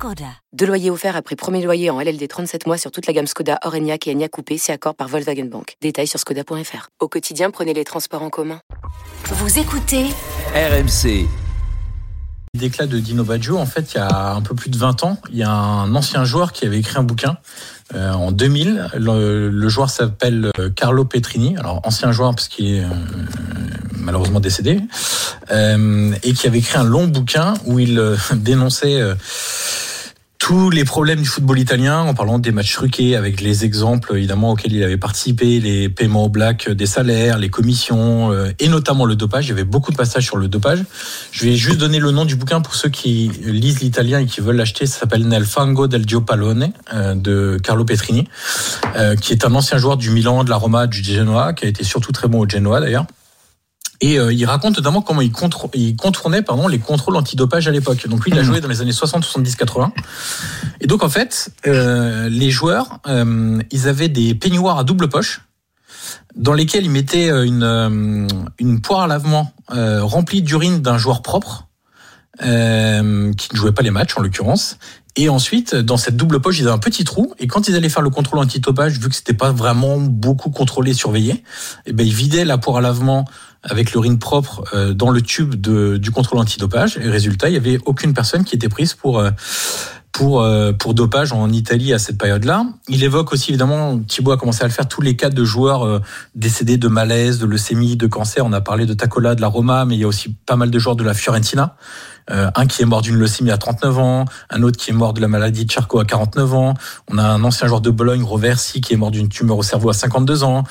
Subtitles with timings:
[0.00, 0.24] Skoda.
[0.54, 3.58] Deux loyers offerts après premier loyer en LLD 37 mois sur toute la gamme Skoda,
[3.66, 5.76] Orenia et Enya Coupé, c'est accord par Volkswagen Bank.
[5.82, 6.88] Détails sur skoda.fr.
[7.00, 8.62] Au quotidien, prenez les transports en commun.
[9.26, 10.06] Vous écoutez
[10.54, 11.28] RMC.
[12.54, 15.18] D'éclat de Dino Baggio, en fait, il y a un peu plus de 20 ans,
[15.28, 17.36] il y a un ancien joueur qui avait écrit un bouquin
[17.94, 18.92] euh, en 2000.
[18.94, 22.88] Le, le joueur s'appelle euh, Carlo Petrini, alors ancien joueur parce qu'il est euh,
[24.00, 24.80] malheureusement décédé,
[25.50, 29.14] euh, et qui avait écrit un long bouquin où il euh, dénonçait euh,
[30.50, 34.50] tous les problèmes du football italien en parlant des matchs truqués avec les exemples évidemment
[34.50, 39.04] auxquels il avait participé, les paiements au black des salaires, les commissions euh, et notamment
[39.04, 39.46] le dopage.
[39.46, 40.82] Il y avait beaucoup de passages sur le dopage.
[41.30, 44.40] Je vais juste donner le nom du bouquin pour ceux qui lisent l'italien et qui
[44.40, 44.86] veulent l'acheter.
[44.86, 48.26] Ça s'appelle Nel fango del Giopallone euh, de Carlo Petrini,
[48.96, 51.68] euh, qui est un ancien joueur du Milan, de la Roma, du Genoa, qui a
[51.68, 53.06] été surtout très bon au Genoa d'ailleurs.
[54.00, 55.30] Et euh, il raconte notamment comment il,
[55.96, 58.08] contournait pardon, les contrôles antidopage à l'époque.
[58.08, 59.92] Donc lui, il a joué dans les années 60, 70, 80.
[60.80, 65.42] Et donc en fait, euh, les joueurs, euh, ils avaient des peignoirs à double poche
[66.34, 68.26] dans lesquels ils mettaient euh, une, euh,
[68.58, 71.68] une poire à lavement euh, remplie d'urine d'un joueur propre
[72.42, 74.78] euh, qui ne jouait pas les matchs en l'occurrence.
[75.16, 77.34] Et ensuite, dans cette double poche, ils avaient un petit trou.
[77.38, 80.94] Et quand ils allaient faire le contrôle antidopage, vu que c'était pas vraiment beaucoup contrôlé,
[80.94, 81.42] surveillé,
[81.86, 83.24] eh ben ils vidaient la poire à lavement
[83.62, 86.96] avec l'urine propre euh, dans le tube de, du contrôle antidopage.
[86.96, 89.30] Et résultat, il y avait aucune personne qui était prise pour euh,
[90.20, 92.66] pour euh, pour dopage en Italie à cette période-là.
[92.88, 95.86] Il évoque aussi évidemment Thibaut a commencé à le faire tous les cas de joueurs
[95.86, 95.98] euh,
[96.34, 98.44] décédés de malaise, de leucémie, de cancer.
[98.44, 100.70] On a parlé de Tacola, de la Roma, mais il y a aussi pas mal
[100.70, 101.74] de joueurs de la Fiorentina.
[102.30, 105.14] Euh, un qui est mort d'une leucémie à 39 ans, un autre qui est mort
[105.14, 106.74] de la maladie de Charcot à 49 ans.
[107.08, 109.88] On a un ancien joueur de Bologne, Roversi, qui est mort d'une tumeur au cerveau
[109.88, 110.64] à 52 ans.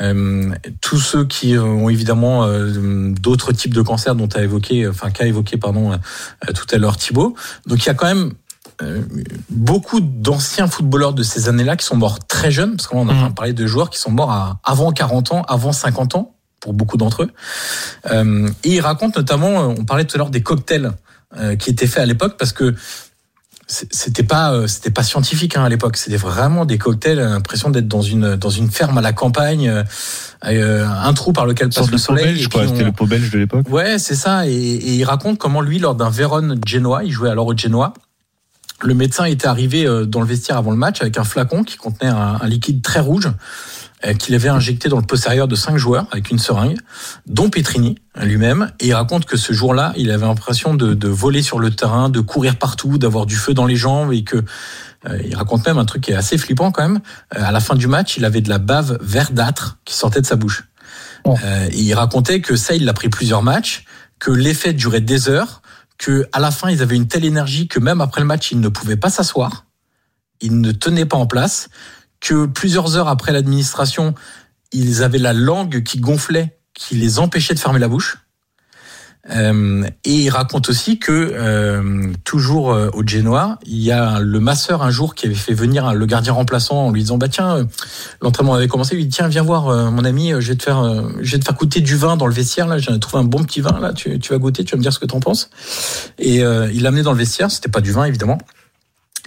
[0.00, 0.50] Euh,
[0.80, 5.26] tous ceux qui ont évidemment euh, d'autres types de cancers dont a évoqué, enfin qu'a
[5.26, 7.34] évoqué pardon euh, tout à l'heure Thibaut.
[7.66, 8.32] Donc il y a quand même
[8.82, 9.02] euh,
[9.50, 13.34] beaucoup d'anciens footballeurs de ces années-là qui sont morts très jeunes, parce qu'on a Mhm.
[13.34, 16.96] parlé de joueurs qui sont morts à avant 40 ans, avant 50 ans, pour beaucoup
[16.96, 17.30] d'entre eux.
[18.10, 20.92] Euh, et il raconte notamment, euh, on parlait tout à l'heure des cocktails
[21.38, 22.74] euh, qui étaient faits à l'époque, parce que
[23.68, 27.88] c'était pas euh, c'était pas scientifique hein, à l'époque c'était vraiment des cocktails l'impression d'être
[27.88, 29.82] dans une dans une ferme à la campagne
[30.44, 32.60] euh, un trou par lequel passe le soleil belge, quoi.
[32.60, 33.66] puis C'était on- le pot belge de l'époque.
[33.68, 34.46] Ouais, c'est ça.
[34.46, 37.92] Et, et il raconte comment lui, lors d'un Vérone Genoa, il jouait alors au Genoa.
[38.82, 41.76] Le médecin était arrivé euh, dans le vestiaire avant le match avec un flacon qui
[41.76, 43.30] contenait un, un liquide très rouge
[44.04, 46.76] euh, qu'il avait injecté dans le postérieur de cinq joueurs avec une seringue,
[47.26, 48.70] dont Petrini lui-même.
[48.80, 52.10] Et il raconte que ce jour-là, il avait l'impression de, de voler sur le terrain,
[52.10, 54.44] de courir partout, d'avoir du feu dans les jambes et que
[55.08, 57.00] euh, il raconte même un truc qui est assez flippant quand même.
[57.36, 60.26] Euh, à la fin du match, il avait de la bave verdâtre qui sortait de
[60.26, 60.64] sa bouche.
[61.24, 61.34] Oh.
[61.44, 63.84] Euh, et il racontait que ça, il l'a pris plusieurs matchs,
[64.18, 65.62] que l'effet durait des heures,
[65.98, 68.60] que à la fin, ils avaient une telle énergie que même après le match, ils
[68.60, 69.66] ne pouvaient pas s'asseoir,
[70.40, 71.68] ils ne tenaient pas en place,
[72.20, 74.14] que plusieurs heures après l'administration,
[74.72, 78.18] ils avaient la langue qui gonflait, qui les empêchait de fermer la bouche.
[79.30, 84.40] Euh, et il raconte aussi que euh, toujours euh, au Genoa, il y a le
[84.40, 87.56] masseur un jour qui avait fait venir le gardien remplaçant en lui disant bah tiens
[87.56, 87.64] euh,
[88.20, 90.82] l'entraînement avait commencé, il lui dit tiens viens voir mon ami, je vais te faire
[91.20, 93.42] je vais te faire goûter du vin dans le vestiaire là, j'ai trouvé un bon
[93.42, 95.50] petit vin là, tu, tu vas goûter, tu vas me dire ce que t'en penses.
[96.18, 98.38] Et il l'a amené dans le vestiaire, c'était pas du vin évidemment.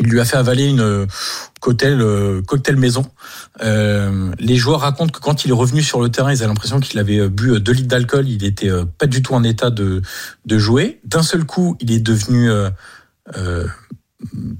[0.00, 1.06] Il lui a fait avaler une euh,
[1.60, 3.06] cocktail euh, cocktail maison.
[3.62, 6.80] Euh, les joueurs racontent que quand il est revenu sur le terrain, ils avaient l'impression
[6.80, 8.28] qu'il avait euh, bu 2 litres d'alcool.
[8.28, 10.02] Il était pas du tout en état de,
[10.44, 11.00] de jouer.
[11.04, 12.70] D'un seul coup, il est devenu euh,
[13.36, 13.66] euh,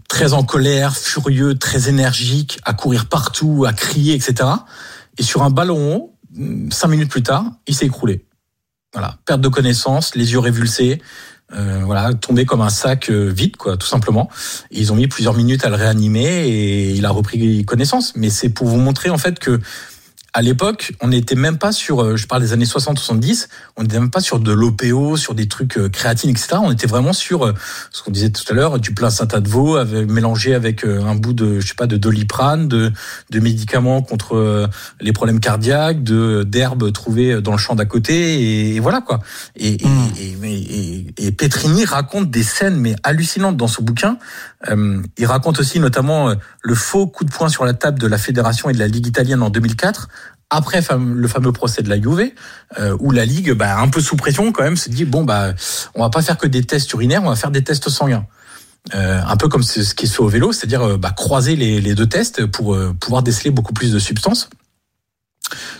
[0.09, 4.49] très en colère, furieux, très énergique, à courir partout, à crier, etc.
[5.19, 6.15] Et sur un ballon haut,
[6.71, 8.25] cinq minutes plus tard, il s'est écroulé.
[8.93, 11.03] Voilà, perte de connaissance, les yeux révulsés,
[11.57, 14.29] euh, voilà, tombé comme un sac euh, vide, quoi, tout simplement.
[14.71, 18.15] Ils ont mis plusieurs minutes à le réanimer et il a repris connaissance.
[18.17, 19.61] Mais c'est pour vous montrer en fait que
[20.37, 23.47] à l'époque, on n'était même pas sur, euh, je parle des années 60-70,
[23.77, 26.57] on n'était même pas sur de l'OPO, sur des trucs euh, créatine, etc.
[26.61, 27.55] On était vraiment sur euh,
[27.93, 31.33] ce qu'on disait tout à l'heure, du plein saint de veau mélangé avec un bout
[31.33, 32.93] de, je sais pas, de doliprane, de,
[33.31, 34.69] de médicaments contre
[35.01, 39.21] les problèmes cardiaques, de d'herbes trouvées dans le champ d'à côté, et, et voilà quoi.
[39.57, 39.79] Et,
[40.21, 44.19] et- et Petrini raconte des scènes mais hallucinantes dans ce bouquin.
[44.71, 48.07] Euh, il raconte aussi notamment euh, le faux coup de poing sur la table de
[48.07, 50.09] la fédération et de la ligue italienne en 2004
[50.51, 52.31] après le fameux procès de la Juve,
[52.79, 55.53] euh, où la Ligue, bah, un peu sous pression quand même, se dit bon bah
[55.95, 58.27] on va pas faire que des tests urinaires, on va faire des tests sanguins.
[58.93, 62.45] Un peu comme ce qui se fait au vélo, c'est-à-dire bah, croiser les, deux tests
[62.45, 64.51] pour pouvoir déceler beaucoup plus de substances.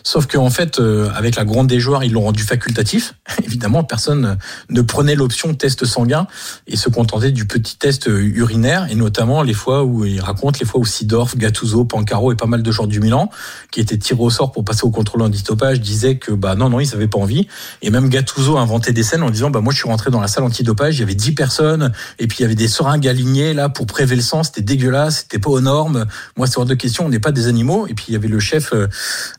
[0.07, 3.15] Sauf qu'en fait, euh, avec la grande des joueurs, ils l'ont rendu facultatif.
[3.45, 4.37] Évidemment, personne
[4.69, 6.27] ne prenait l'option test sanguin
[6.67, 10.67] et se contentait du petit test urinaire, et notamment les fois où il raconte les
[10.67, 13.31] fois où Sidorf, Gattuso, Pancaro et pas mal de joueurs du Milan,
[13.71, 16.81] qui étaient tirés au sort pour passer au contrôle antidopage, disaient que bah non, non,
[16.81, 17.49] ils n'avaient pas envie.
[17.81, 20.29] Et même Gattuso inventait des scènes en disant bah moi je suis rentré dans la
[20.29, 23.55] salle antidopage, il y avait 10 personnes, et puis il y avait des seringues alignées
[23.55, 26.05] là pour prélever le sang, c'était dégueulasse, c'était pas aux normes.
[26.37, 27.87] Moi, c'est hors de question, on n'est pas des animaux.
[27.87, 28.75] Et puis il y avait le chef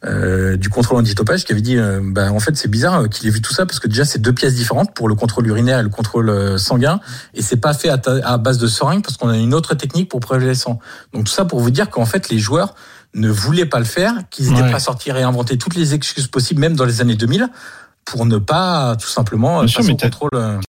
[0.04, 3.28] euh, du contrôle antidopage qui avait dit euh, bah, en fait c'est bizarre euh, qu'il
[3.28, 5.80] ait vu tout ça parce que déjà c'est deux pièces différentes pour le contrôle urinaire
[5.80, 7.00] et le contrôle euh, sanguin
[7.34, 10.20] et c'est pas fait à, base de seringue parce qu'on a une autre technique pour
[10.20, 10.80] prélever le sang.
[11.14, 12.76] Donc tout ça pour vous dire qu'en fait les joueurs
[13.14, 16.60] ne voulaient pas le faire, qu'ils n'étaient pas sortis et inventer toutes les excuses possibles
[16.60, 17.50] même dans les années 2000
[18.04, 20.60] pour ne pas tout simplement passer au contrôle